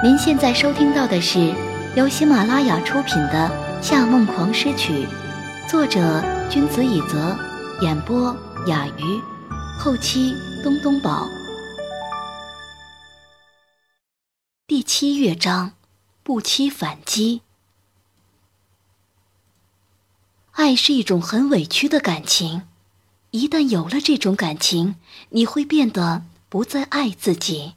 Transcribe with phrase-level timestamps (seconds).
[0.00, 1.52] 您现在收听到的是
[1.96, 3.50] 由喜马拉雅出品的
[3.82, 5.04] 《夏梦狂诗曲》，
[5.68, 7.36] 作者君子以泽，
[7.80, 8.32] 演播
[8.68, 9.20] 雅鱼，
[9.76, 11.26] 后期东东宝。
[14.68, 15.72] 第七乐章，
[16.22, 17.42] 不期反击。
[20.52, 22.62] 爱是一种很委屈的感情，
[23.32, 24.94] 一旦有了这种感情，
[25.30, 27.74] 你会变得不再爱自己。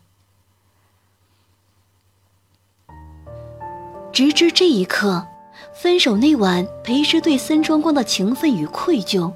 [4.12, 5.26] 直至这一刻，
[5.74, 9.32] 分手那晚，裴师对森庄光的情分与愧疚，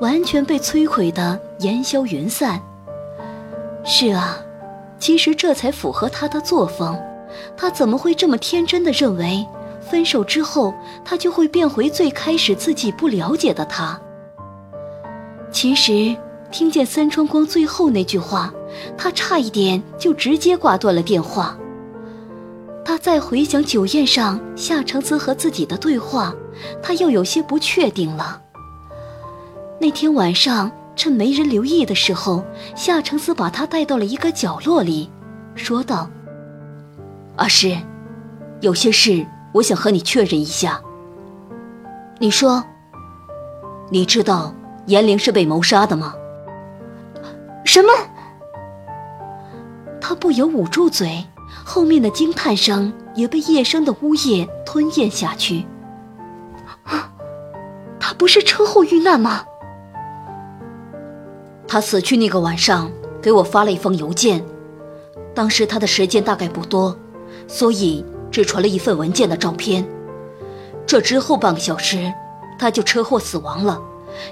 [0.00, 2.60] 完全被摧毁的烟消云散。
[3.84, 4.38] 是啊，
[4.98, 6.98] 其实这才符合他的作风。
[7.56, 9.46] 他怎么会这么天真的认为，
[9.80, 14.00] 分手之后他就会变回最开始自己不了解的他？
[15.52, 16.16] 其实，
[16.50, 18.52] 听见森庄光最后那句话，
[18.98, 21.56] 他差一点就直接挂断了电话。
[22.86, 26.32] 他再回想酒宴上夏承思和自己的对话，
[26.80, 28.40] 他又有些不确定了。
[29.80, 32.44] 那天晚上，趁没人留意的时候，
[32.76, 35.10] 夏承思把他带到了一个角落里，
[35.56, 36.08] 说道
[37.34, 37.76] ：“阿诗，
[38.60, 40.80] 有些事我想和你确认一下。
[42.20, 42.62] 你说，
[43.90, 44.54] 你知道
[44.86, 46.14] 严玲是被谋杀的吗？”
[47.66, 47.88] 什么？
[50.00, 51.26] 他不由捂住嘴。
[51.68, 55.66] 后面的惊叹声也被夜深的呜咽吞咽下去。
[57.98, 59.44] 他不是车祸遇难吗？
[61.66, 62.88] 他死去那个晚上
[63.20, 64.44] 给我发了一封邮件，
[65.34, 66.96] 当时他的时间大概不多，
[67.48, 69.84] 所以只传了一份文件的照片。
[70.86, 72.14] 这之后半个小时，
[72.60, 73.82] 他就车祸死亡了。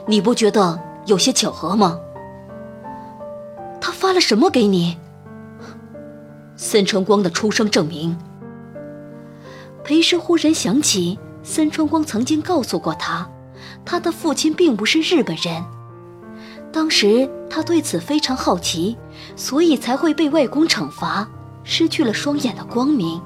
[0.06, 1.98] 你不觉得有些巧合吗？
[3.80, 4.96] 他发了什么给你？
[6.64, 8.16] 森春光的出生证明。
[9.84, 13.28] 裴师忽然想起，森春光曾经告诉过他，
[13.84, 15.62] 他的父亲并不是日本人。
[16.72, 18.96] 当时他对此非常好奇，
[19.36, 21.28] 所以才会被外公惩罚，
[21.64, 23.20] 失去了双眼的光明。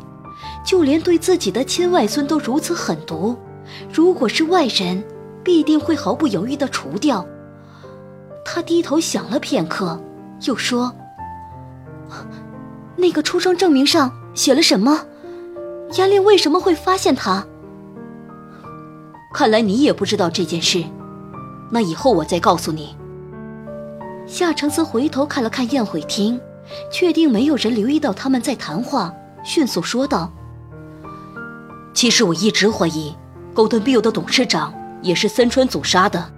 [0.64, 3.38] 就连对自己的亲外孙都如此狠毒，
[3.92, 5.04] 如果是外人，
[5.44, 7.24] 必定会毫不犹豫地除掉。
[8.44, 10.02] 他低头想了片刻，
[10.44, 10.92] 又说。
[12.98, 15.06] 那个出生证明上写了什么？
[15.96, 17.46] 严令为什么会发现他？
[19.32, 20.82] 看来你也不知道这件事，
[21.70, 22.96] 那以后我再告诉你。
[24.26, 26.40] 夏承思回头看了看宴会厅，
[26.92, 30.32] 确定没有人留意到他们在谈话，迅速说道
[31.94, 33.14] ：“其实我一直怀疑
[33.54, 36.32] ，Golden Bill 的董事长也是森川组杀的。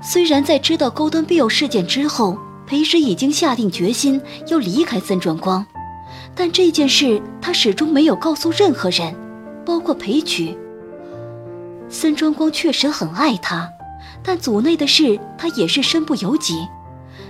[0.00, 5.64] 虽然在知道 Golden Bill 事件之后。”裴时已经下定决心要离开森川光，
[6.34, 9.14] 但这件事他始终没有告诉任何人，
[9.64, 10.54] 包括裴曲。
[11.88, 13.66] 森川光确实很爱他，
[14.22, 16.68] 但组内的事他也是身不由己，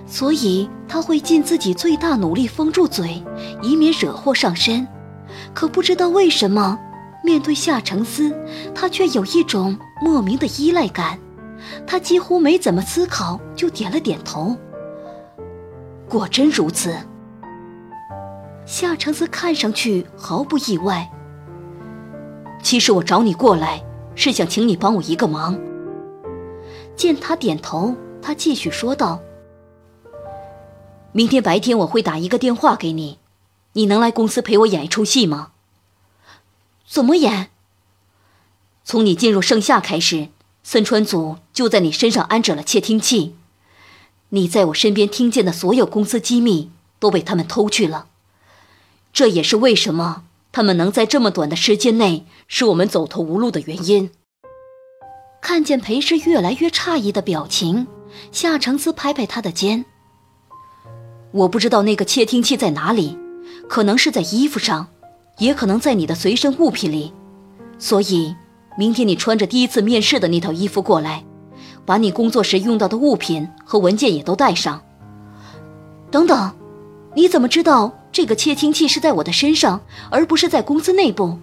[0.09, 3.23] 所以他会尽自己最大努力封住嘴，
[3.63, 4.85] 以免惹祸上身。
[5.55, 6.77] 可不知道为什么，
[7.23, 8.37] 面对夏承思，
[8.75, 11.17] 他却有一种莫名的依赖感。
[11.87, 14.57] 他几乎没怎么思考，就点了点头。
[16.09, 16.97] 果真如此。
[18.65, 21.11] 夏承思看上去毫不意外。
[22.63, 23.83] 其实我找你过来，
[24.15, 25.59] 是想请你帮我一个忙。
[26.97, 29.21] 见他点头，他继续说道
[31.13, 33.19] ：“明天白天我会打一个电话给你，
[33.75, 35.53] 你能来公司陪我演一出戏吗？
[36.87, 37.51] 怎么演？
[38.83, 40.29] 从你进入盛夏开始，
[40.63, 43.37] 森川组就在你身上安着了窃听器。”
[44.31, 48.09] 你在我身边听见的所有公司机密都被他们偷去了，
[49.13, 54.11] 这也是为什么他们能在这么短的时间内使我们走投无路的原因。
[55.41, 57.87] 看见裴氏越来越诧异的表情，
[58.33, 59.87] 夏承思拍拍他的肩
[61.33, 63.17] ：“我不知道那个窃听器在哪里，
[63.69, 64.89] 可能是在衣服上，
[65.39, 67.15] 也可能在你的随身物品里，
[67.79, 68.35] 所以
[68.77, 71.25] 明天你穿着第一次面试的那套衣服过来。”
[71.89, 74.79] 把你工作时用到的物品和文件也都带上。
[76.11, 76.53] 等等，
[77.15, 79.81] 你怎么知道这个窃听器是在我的身上，
[80.11, 81.39] 而不是在公司内部？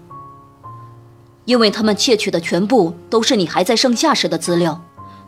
[1.46, 4.80] 因为他们窃取的全部都是你还在盛夏时的资料，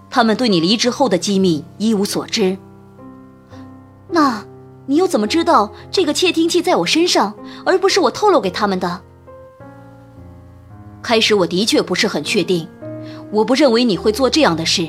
[0.07, 2.55] 他们对你离职后的机密一无所知。
[4.11, 4.45] 那，
[4.85, 7.33] 你又怎么知道这个窃听器在我身上，
[7.65, 9.01] 而不是我透露给他们的？
[11.01, 12.67] 开始我的确不是很确定，
[13.31, 14.87] 我不认为你会做这样的事。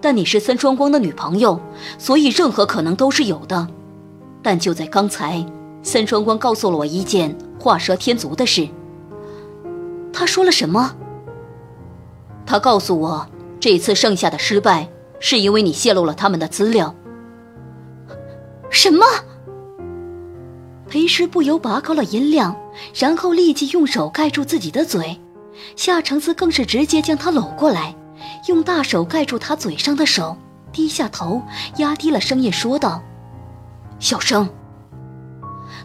[0.00, 1.60] 但你是森川光的女朋友，
[1.98, 3.68] 所以任何可能都是有的。
[4.42, 5.44] 但就在刚才，
[5.82, 8.68] 森川光告诉了我一件画蛇添足的事。
[10.12, 10.94] 他说了什么？
[12.46, 13.26] 他告诉我，
[13.60, 14.88] 这次剩下的失败
[15.20, 16.94] 是因为你泄露了他们的资料。
[18.70, 19.04] 什么？
[20.88, 22.56] 裴师不由拔高了音量，
[22.94, 25.20] 然后立即用手盖住自己的嘴。
[25.76, 27.94] 夏承思更是直接将他搂过来，
[28.46, 30.36] 用大手盖住他嘴上的手，
[30.72, 31.42] 低下头，
[31.76, 33.02] 压低了声音说道
[33.98, 34.48] ：“小声。”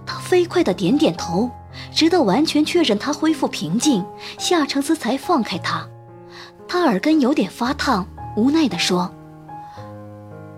[0.06, 1.50] 他飞快的点点头，
[1.92, 4.06] 直到完全确认他恢复平静，
[4.38, 5.88] 夏承思才放开他。
[6.68, 9.12] 他耳根有点发烫，无奈的说：“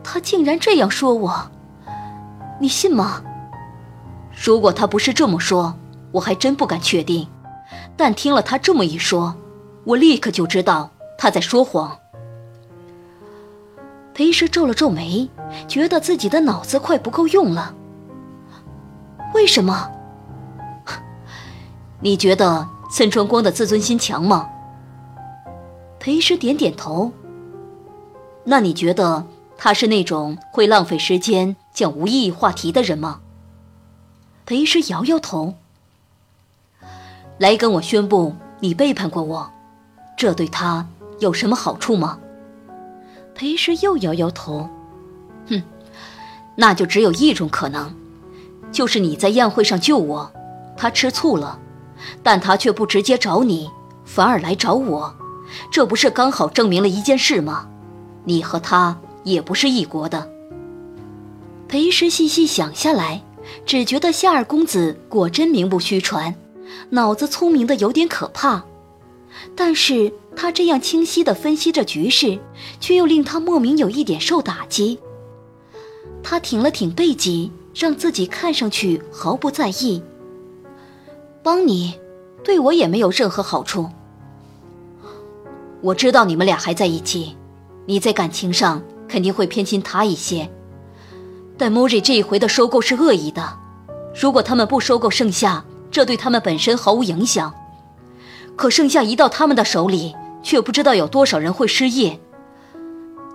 [0.04, 1.52] 他竟然这样说我，
[2.60, 3.22] 你信吗？”
[4.32, 5.76] 如果他不是这么说，
[6.12, 7.28] 我还真不敢确定。
[7.96, 9.36] 但听了他这么一说，
[9.84, 12.00] 我立刻就知道他在说谎。
[14.14, 15.30] 裴师皱了皱眉，
[15.68, 17.76] 觉得自己的脑子快不够用了。
[19.34, 19.92] 为什么？
[22.02, 24.50] 你觉得森川光的自尊心强吗？
[26.00, 27.12] 裴师点点头。
[28.44, 29.26] 那你觉得
[29.58, 33.20] 他是那种会浪费时间讲无意义话题的人吗？
[34.46, 35.56] 裴师摇摇头。
[37.38, 39.52] 来跟我宣布你背叛过我，
[40.18, 40.88] 这对他
[41.20, 42.20] 有什么好处吗？
[43.34, 44.68] 裴师又摇摇头，
[45.50, 45.62] 哼，
[46.56, 47.94] 那就只有一种可能，
[48.72, 50.32] 就是你在宴会上救我，
[50.76, 51.60] 他吃醋了，
[52.24, 53.70] 但他却不直接找你，
[54.06, 55.16] 反而来找我，
[55.72, 57.68] 这不是刚好证明了一件事吗？
[58.26, 60.30] 你和他也不是一国的。
[61.68, 63.22] 裴师细细想下来，
[63.66, 66.34] 只觉得夏二公子果真名不虚传。
[66.90, 68.64] 脑子聪明的有点可怕，
[69.56, 72.40] 但是他这样清晰地分析着局势，
[72.80, 75.00] 却又令他莫名有一点受打击。
[76.24, 80.02] 他挺了挺背脊，让自己看上去毫不在意。
[81.44, 81.94] 帮你，
[82.44, 83.90] 对我也没有任何好处。
[85.82, 87.36] 我知道你们俩还在一起，
[87.86, 90.50] 你在感情上肯定会偏心他一些。
[91.58, 93.58] 但莫瑞这一回的收购是恶意的，
[94.20, 95.64] 如果他们不收购盛夏。
[95.90, 97.52] 这对他们本身毫无影响，
[98.58, 102.20] 可剩下一到他们的手里，却不知道有多少人会失业。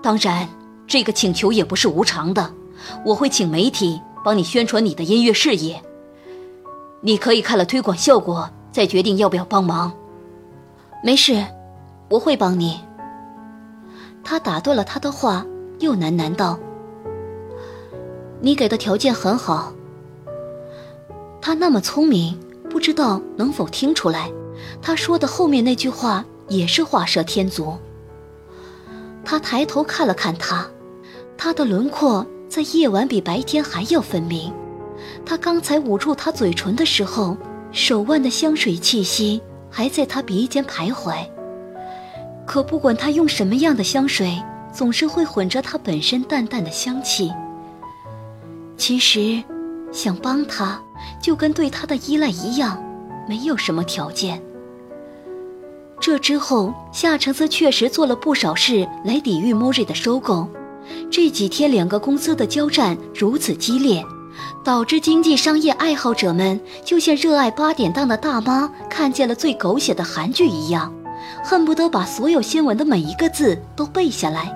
[0.03, 0.49] 当然，
[0.87, 2.53] 这个请求也不是无偿的，
[3.07, 5.81] 我会请媒体帮你宣传你的音乐事业。
[7.01, 9.93] 你可以看了推广效果，再决定要不要帮忙。
[11.05, 11.45] 没事，
[12.09, 12.81] 我会帮你。
[14.25, 15.47] 他打断了他的话，
[15.79, 16.59] 又喃喃道
[18.41, 19.73] ：“你给的条件很好。”
[21.41, 22.39] 他那么聪明，
[22.73, 24.33] 不知道能否听出来，
[24.81, 27.77] 他说的后面那句话也是画蛇添足。
[29.23, 30.67] 他抬头看了看他，
[31.37, 34.51] 他的轮廓在夜晚比白天还要分明。
[35.27, 37.37] 他刚才捂住他嘴唇的时候，
[37.73, 41.27] 手腕的香水气息还在他鼻尖徘徊。
[42.47, 44.43] 可不管他用什么样的香水，
[44.73, 47.31] 总是会混着他本身淡淡的香气。
[48.79, 49.43] 其实，
[49.93, 50.81] 想帮他。
[51.21, 52.83] 就跟对他的依赖一样，
[53.29, 54.43] 没有什么条件。
[56.01, 60.49] 这之后，夏承思确实做了不少事来抵御莫瑞的收购。
[61.11, 64.05] 这几天两个公司的交战如此激烈，
[64.65, 70.93] 导致经济商业爱好者们就像热爱八点档的大妈看见了最狗血的韩剧一样，
[71.45, 74.53] 恨不得把所有新闻的每一个字都背下来，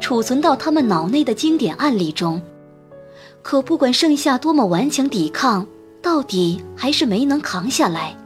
[0.00, 2.42] 储存到他们脑内的经典案例中。
[3.40, 5.64] 可不管盛夏多么顽强抵抗，
[6.08, 8.16] 到底还是没能扛下来。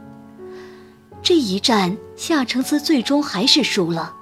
[1.21, 4.15] 这一战，夏承思最终还是输了。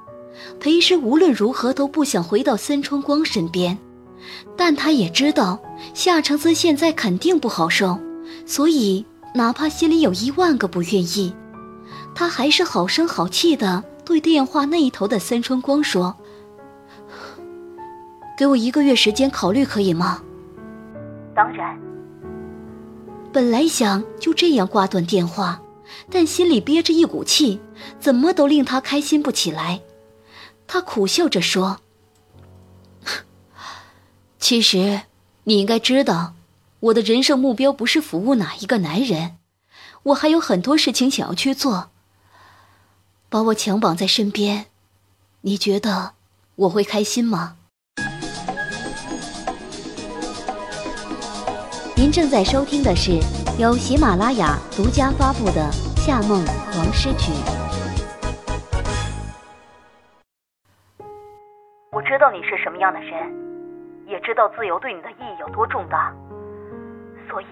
[0.59, 3.77] 裴师无论如何都不想回到森川光身边，
[4.57, 5.59] 但他也知道
[5.93, 7.99] 夏承思现在肯定不好受，
[8.47, 11.31] 所以哪怕心里有一万个不愿意，
[12.15, 16.15] 他还是好声好气的对电话那一头的森川光说
[18.35, 20.19] ：“给我一个月时间考虑，可以吗
[21.35, 21.79] ？”“当然。”
[23.33, 25.61] 本来想就这样挂断电话，
[26.09, 27.61] 但心里憋着一股气，
[27.99, 29.81] 怎么都令他开心不起来。
[30.67, 31.79] 他苦笑着说
[34.37, 35.03] ：“其实
[35.45, 36.33] 你应该知道，
[36.81, 39.37] 我的人生目标不是服务哪一个男人，
[40.03, 41.91] 我还有很多事情想要去做。
[43.29, 44.65] 把我强绑在身边，
[45.41, 46.15] 你觉得
[46.55, 47.55] 我会开心吗？”
[52.11, 53.13] 您正在收听的是
[53.57, 56.43] 由喜马拉雅独家发布的《夏梦
[56.75, 57.31] 王诗曲》。
[61.93, 63.15] 我知道你是什么样的人，
[64.05, 66.13] 也知道自由对你的意义有多重大，
[67.29, 67.45] 所以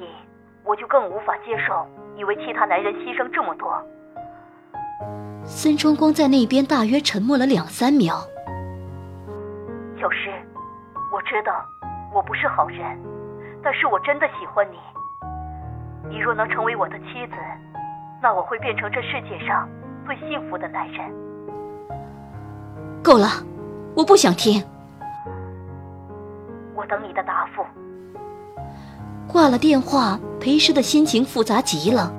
[0.66, 1.88] 我就更无法接受
[2.18, 3.82] 你为其他男人牺牲这么多。
[5.46, 8.16] 孙春光在那边大约沉默了两三秒。
[10.02, 10.30] 小诗，
[11.14, 11.66] 我知道
[12.14, 13.00] 我不是好人，
[13.64, 14.78] 但是我真的喜欢你。
[16.10, 17.34] 你若能成为我的妻子，
[18.22, 19.68] 那我会变成这世界上
[20.06, 21.12] 最幸福的男人。
[23.04, 23.28] 够了，
[23.96, 24.64] 我不想听。
[26.76, 27.66] 我等你的答复。
[29.28, 32.12] 挂了电话，裴师的心情复杂极了。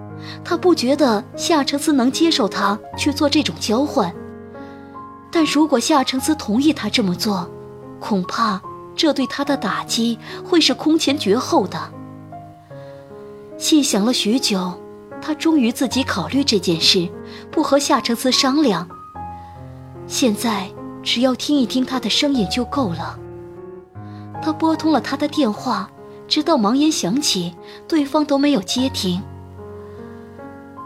[0.45, 4.15] 他不觉得夏承思能接受他去做这种交换，
[5.33, 7.51] 但如果夏承思同意他这么做，
[7.99, 8.61] 恐怕
[9.01, 11.91] 这对他的打击会是空前绝后的。
[13.57, 14.79] 细想了许久，
[15.23, 17.09] 他终于自己考虑这件事，
[17.51, 18.87] 不和夏承思商量。
[20.07, 20.71] 现在
[21.03, 23.19] 只要听一听他的声音就够了。
[24.43, 25.91] 他拨通了他的电话，
[26.29, 27.55] 直到忙音响起，
[27.89, 29.23] 对方都没有接听。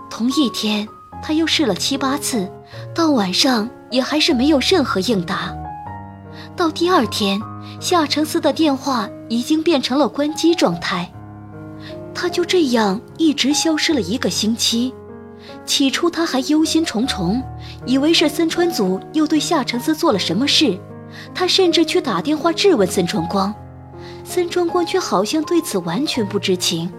[0.09, 0.87] 同一天，
[1.21, 2.49] 他又试了七八次，
[2.95, 5.53] 到晚上也还是没有任何应答。
[6.57, 7.41] 到第二天，
[7.81, 11.11] 夏承思的电话已经变成了关机状态。
[12.15, 14.95] 他就这样一直消失了一个星期。
[15.67, 17.43] 起初他还忧心忡忡，
[17.85, 20.79] 以为是森川组又对夏承思做了什么事。
[21.35, 23.55] 他甚至去打电话质问森川光，
[24.25, 26.91] 森川光却好像对此完全不知情。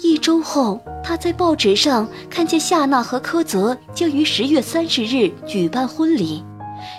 [0.00, 6.44] 一周后，他在报纸上看见夏娜和柯泽将于十月三十日举办婚礼，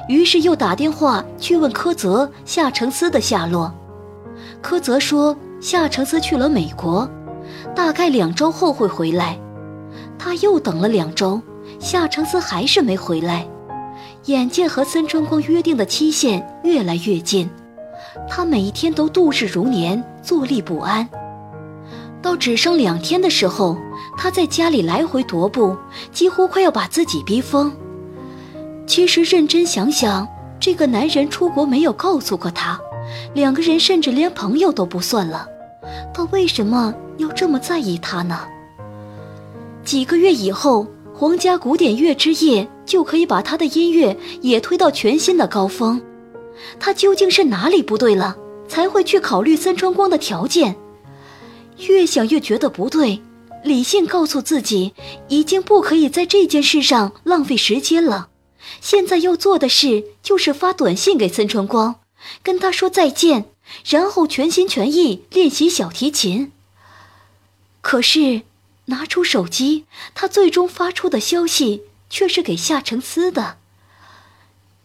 [0.08, 3.74] 于是又打电话去问柯泽夏承思的下落。
[4.62, 7.10] 柯泽说夏承思去了美国，
[7.76, 9.40] 大概两周后会回来。
[10.18, 11.42] 他又等了两周，
[11.80, 13.48] 夏承思还是没回来。
[14.26, 17.50] 眼见和森川光约定的期限越来越近，
[18.30, 21.08] 他每一天都度日如年，坐立不安。
[22.22, 23.78] 到只剩两天的时候，
[24.18, 25.76] 他在家里来回踱步，
[26.12, 27.72] 几乎快要把自己逼疯。
[28.90, 30.28] 其实认真想想，
[30.60, 32.82] 这个男人出国没有告诉过他，
[33.36, 35.48] 两个人甚至连朋友都不算了，
[36.12, 38.48] 他为什么要这么在意他呢？
[39.86, 46.02] 几个月以后，皇家古典乐之夜就可以把他的音乐也推到全新的高峰。
[46.80, 48.36] 他究竟是哪里不对了，
[48.68, 50.76] 才会去考虑三川光的条件？
[51.88, 53.22] 越想越觉得不对，
[53.64, 54.96] 理性告诉自己，
[55.28, 58.29] 已经不可以在这件事上浪费时间了。
[58.82, 62.02] 现在要做的事就是发短信给森川光，
[62.42, 63.50] 跟他说再见，
[63.86, 66.52] 然后全心全意练习小提琴。
[67.82, 68.42] 可是，
[68.86, 73.58] 拿出手机，他最终发出的消息却是给夏承思的：“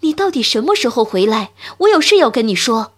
[0.00, 1.52] 你到底什么时候回来？
[1.78, 2.92] 我有事要跟你说。”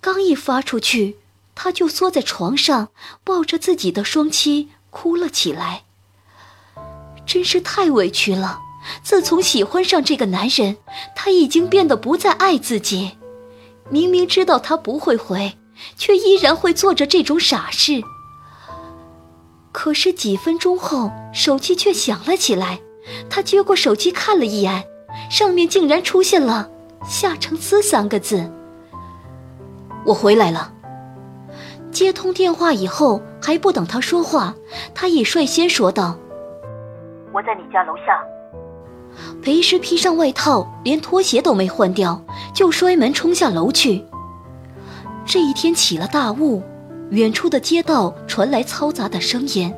[0.00, 1.18] 刚一发出去。
[1.54, 2.88] 他就缩在床上，
[3.24, 5.84] 抱着自己的双膝哭了起来。
[7.26, 8.60] 真是太委屈了。
[9.02, 10.76] 自从喜欢上这个男人，
[11.14, 13.12] 他已经变得不再爱自己。
[13.90, 15.52] 明明知道他不会回，
[15.96, 18.02] 却依然会做着这种傻事。
[19.70, 22.80] 可是几分钟后，手机却响了起来。
[23.28, 24.84] 他接过手机看了一眼，
[25.30, 26.70] 上面竟然出现了
[27.08, 28.50] “夏承思”三个字。
[30.04, 30.72] 我回来了。
[31.90, 34.54] 接通电话以后，还不等他说话，
[34.94, 36.16] 他已率先说道
[37.34, 38.22] ：“我在你家楼下。”
[39.42, 42.22] 裴师披上外套，连拖鞋都没换掉，
[42.54, 44.04] 就摔门冲下楼去。
[45.24, 46.62] 这一天起了大雾，
[47.10, 49.72] 远处的街道传来嘈杂的声音，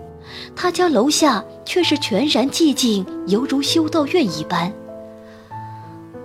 [0.54, 4.72] 他家楼下却是全然寂静，犹如修道院一般。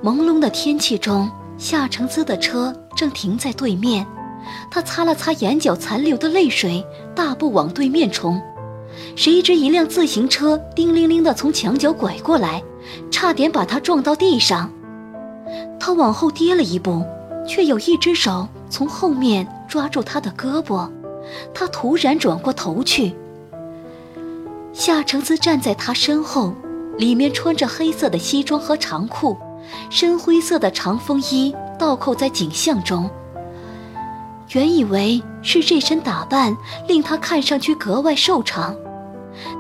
[0.04, 4.06] 朦胧的天气中，夏承思的车正停在对面。
[4.72, 8.42] 他擦了擦眼角残留的泪水，大步往对面冲。
[9.16, 12.64] 谁知一辆自行车叮铃铃地从墙角拐过来，
[13.12, 14.72] 差点把他撞到地上。
[15.80, 17.04] 他往后跌了一步，
[17.48, 20.90] 却有一只手从后面抓住他的胳膊。
[21.54, 23.14] 他突然转过头去，
[24.74, 26.54] 夏承思站在他身后，
[26.98, 29.38] 里面穿着黑色的西装和长裤，
[29.90, 33.10] 深灰色的长风衣倒扣在颈项中。
[34.54, 38.76] 原以为是这身打扮令他看上去格外瘦长，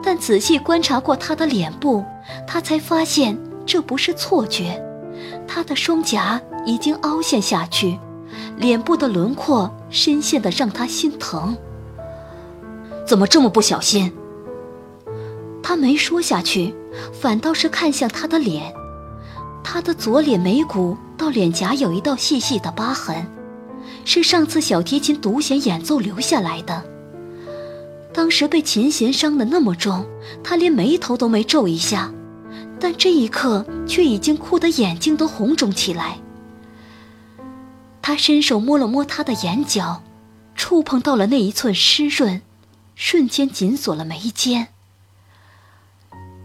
[0.03, 2.03] 但仔细观察过他的脸部，
[2.47, 4.81] 他才发现这不是错觉。
[5.47, 7.99] 他的双颊已经凹陷下去，
[8.57, 11.57] 脸部的轮廓深陷的让他心疼。
[13.05, 14.11] 怎么这么不小心？
[15.63, 16.73] 他没说下去，
[17.13, 18.73] 反倒是看向他的脸，
[19.63, 23.25] 他的左脸眉骨到脸颊有一道细细的疤痕。
[24.05, 26.83] 是上次小提琴独弦演奏留下来的。
[28.13, 30.05] 当时被琴弦伤得那么重，
[30.43, 32.11] 他连眉头都没皱一下，
[32.79, 36.17] 但这一刻却已经哭得眼睛都红肿起来。
[38.01, 40.01] 他伸手摸了摸她的眼角，
[40.55, 42.41] 触碰到了那一寸湿润，
[42.95, 44.69] 瞬间紧锁了眉间。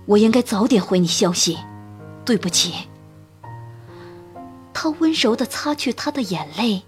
[0.07, 1.59] 我应该早点回你消息，
[2.25, 2.89] 对不起。
[4.75, 6.83] 他温柔地擦去她的眼泪，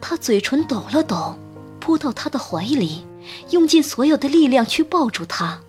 [0.00, 1.36] 他嘴唇抖了抖，
[1.80, 3.04] 扑到她的怀里，
[3.50, 5.60] 用尽所有的力量去抱住她。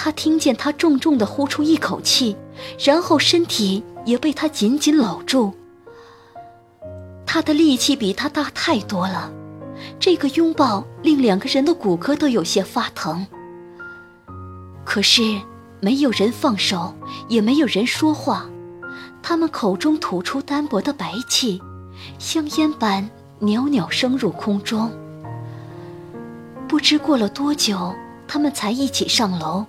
[0.00, 2.36] 他听见他重重地呼出一口气，
[2.78, 5.52] 然后身体也被他紧紧搂住。
[7.26, 9.28] 他的力气比他大太多了，
[9.98, 13.26] 这个拥抱令两个人的骨骼都有些发疼。
[14.84, 15.40] 可是，
[15.80, 16.94] 没有人放手，
[17.26, 18.46] 也没有人说话。
[19.20, 21.60] 他们口中吐出单薄的白气，
[22.20, 24.92] 香烟般袅袅升入空中。
[26.68, 27.92] 不知过了多久，
[28.28, 29.66] 他们才一起上楼。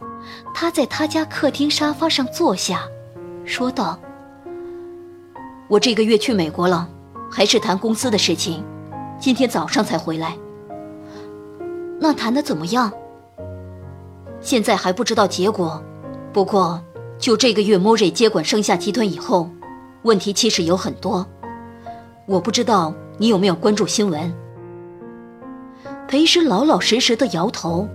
[0.54, 2.84] 他在他家客厅沙发上坐下，
[3.46, 3.98] 说道
[5.70, 6.88] ：“我这个月去美国了，
[7.32, 8.64] 还是谈公司的事情，
[9.20, 10.38] 今天早上才回来。
[12.00, 12.92] 那谈的怎么样？”
[14.42, 15.84] 现在还不知道结果，
[16.32, 16.82] 不过
[17.18, 19.50] 就这个月，莫瑞接管盛夏集团以后，
[20.04, 21.26] 问题其实有很多。
[22.26, 24.34] 我不知道你有没有关注新闻。
[26.08, 27.88] 裴师老老实实的摇头，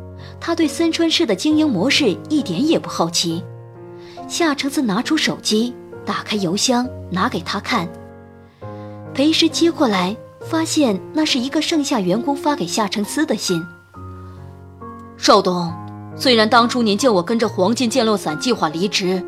[0.47, 3.43] 他对森川市的经营模式一点也不好奇。
[4.29, 5.75] 夏承思拿出手机，
[6.05, 7.89] 打开邮箱，拿给他看。
[9.15, 13.65] 裴师接过来，发现那是一个盛夏员工发给夏承思的信。
[15.17, 15.73] 邵董。
[16.15, 19.25] 虽然当初您叫我跟着黄金降落伞计划离职，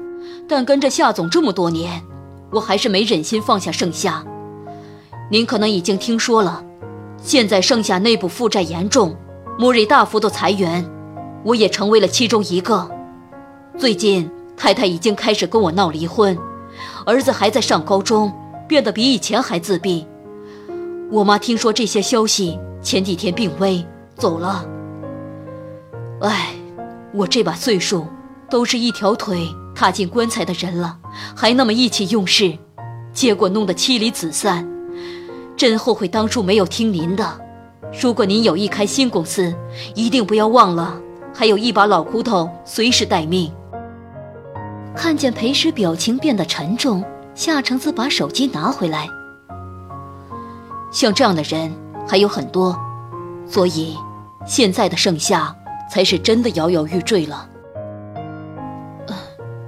[0.47, 2.05] 但跟着夏总这么多年，
[2.53, 4.23] 我还是没忍心放下盛夏。
[5.31, 6.63] 您可能已经听说了，
[7.23, 9.17] 现在盛夏内部负债严重，
[9.59, 10.87] 莫瑞大幅度裁员，
[11.47, 12.91] 我也成为了其中一个。
[13.79, 16.37] 最近太太已经开始跟我闹离婚，
[17.07, 18.33] 儿子还在上高中，
[18.67, 20.05] 变得比以前还自闭。
[21.09, 24.67] 我妈听说这些消息，前几天病危走了。
[26.21, 26.49] 唉。
[27.13, 28.07] 我这把岁数，
[28.51, 30.99] 都是一条腿踏进棺材的人了，
[31.35, 32.53] 还那么意气用事，
[33.15, 34.69] 结果弄得妻离子散，
[35.57, 37.41] 真后悔当初没有听您的。
[38.03, 39.55] 如果您有意开新公司，
[39.95, 41.01] 一定不要忘了，
[41.37, 43.53] 还有一把老骨头随时待命。
[44.97, 49.07] 看见裴师表情变得沉重，夏承思把手机拿回来。
[50.91, 51.71] 像这样的人
[52.09, 52.75] 还有很多，
[53.47, 53.97] 所以
[54.47, 55.55] 现在的盛夏。
[55.89, 57.49] 才是真的摇摇欲坠了。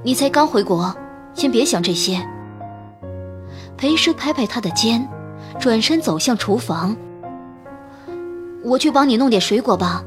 [0.02, 0.92] 你才刚回国，
[1.32, 2.20] 先别想这些。
[3.76, 5.08] 裴师拍拍他的肩，
[5.60, 6.96] 转身走向厨房。
[8.64, 10.02] 我去帮你弄点水果吧，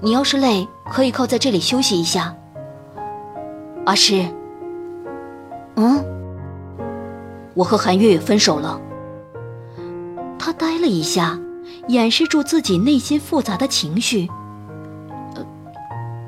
[0.00, 2.34] 你要是累，可以靠在这里休息一下。
[3.86, 4.26] 阿诗，
[5.76, 6.04] 嗯，
[7.54, 8.80] 我和韩月月分手了。
[10.38, 11.38] 他呆了一下，
[11.88, 14.28] 掩饰住自己内心复杂的情绪。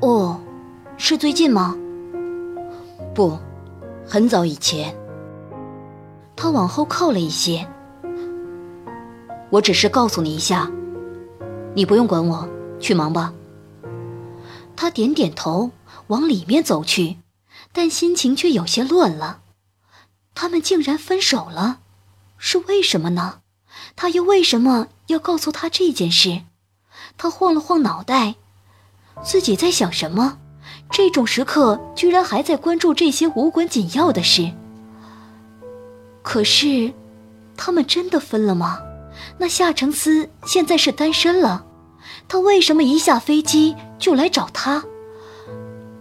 [0.01, 0.39] 哦，
[0.97, 1.75] 是最近吗？
[3.13, 3.37] 不，
[4.07, 4.95] 很早以前。
[6.35, 7.65] 他往后靠了一些。
[9.49, 10.69] 我只是告诉你一下，
[11.73, 12.47] 你不用管我，
[12.79, 13.33] 去忙吧。
[14.77, 15.71] 他点点头，
[16.07, 17.17] 往里面走去，
[17.73, 19.41] 但心情却有些乱了。
[20.33, 21.79] 他们竟然分手了，
[22.37, 23.41] 是为什么呢？
[23.95, 26.43] 他又为什么要告诉他这件事？
[27.17, 28.35] 他晃了晃脑袋。
[29.23, 30.37] 自己在想什么？
[30.91, 34.53] 这种时刻居然还在关注这些无关紧要的事。
[36.21, 36.93] 可是，
[37.57, 38.79] 他们真的分了吗？
[39.39, 41.65] 那夏承思现在是单身了，
[42.27, 44.83] 他为什么一下飞机就来找他？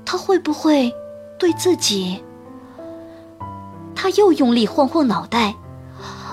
[0.04, 0.92] 他会不会
[1.38, 2.22] 对自己？
[3.94, 5.54] 他又用力晃晃脑袋，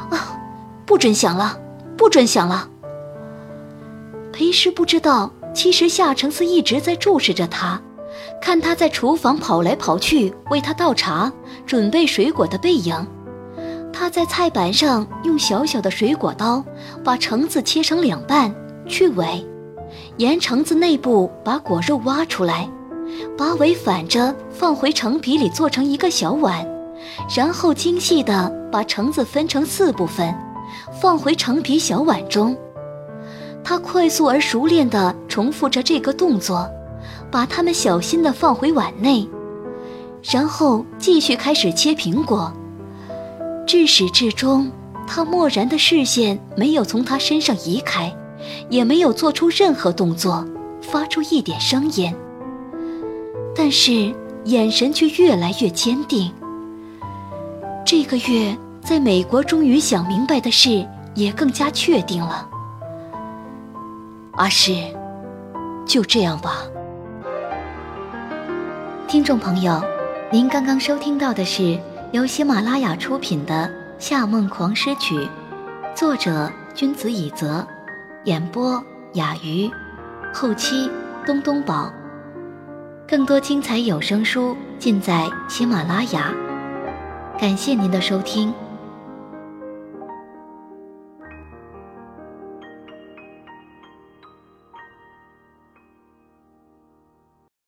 [0.09, 0.39] 啊，
[0.85, 1.57] 不准想了，
[1.97, 2.69] 不准想了。
[4.31, 5.31] 裴师不知道。
[5.53, 7.79] 其实夏承思一直在注视着他，
[8.41, 11.31] 看他在厨房跑来跑去为他倒茶、
[11.63, 13.07] 准备水果的背影。
[13.93, 16.65] 他在菜板上用小小的水果刀
[17.03, 18.51] 把橙子切成两半，
[18.87, 19.45] 去尾，
[20.17, 22.69] 沿橙子内部把果肉挖出来，
[23.37, 26.65] 把尾反着放回橙皮里做成一个小碗，
[27.35, 30.33] 然后精细地把橙子分成四部分，
[31.01, 32.55] 放回橙皮小碗中。
[33.63, 36.69] 他快速而熟练地重复着这个动作，
[37.31, 39.27] 把它们小心地放回碗内，
[40.21, 42.51] 然后继续开始切苹果。
[43.65, 44.69] 至始至终，
[45.07, 48.13] 他漠然的视线没有从他身上移开，
[48.69, 50.45] 也没有做出任何动作，
[50.81, 52.13] 发出一点声音。
[53.55, 54.13] 但是
[54.45, 56.31] 眼神却越来越坚定。
[57.85, 62.49] 这个月在美国终于想明白的事也更加确定了。
[64.33, 64.73] 阿诗，
[65.85, 66.63] 就这样吧。
[69.07, 69.79] 听众朋友，
[70.31, 71.79] 您刚刚收听到的是
[72.11, 73.53] 由喜马拉雅出品的
[73.99, 75.15] 《夏梦狂诗曲》，
[75.93, 77.63] 作者君子以泽，
[78.25, 78.81] 演播
[79.15, 79.69] 雅鱼，
[80.33, 80.89] 后期
[81.25, 81.91] 东东宝。
[83.05, 86.33] 更多精彩有声书尽在喜马拉雅。
[87.37, 88.53] 感谢您的收听。